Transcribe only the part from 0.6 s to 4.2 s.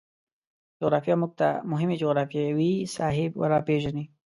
جغرافیه موږ ته مهمې جغرفیاوې ساحې روپیژني